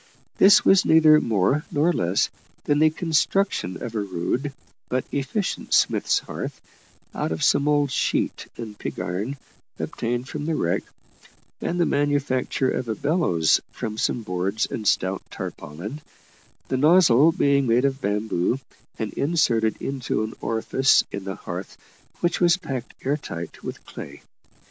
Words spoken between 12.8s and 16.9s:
a bellows from some boards and stout tarpaulin, the